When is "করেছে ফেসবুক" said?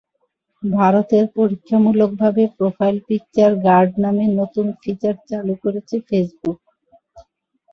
5.63-6.59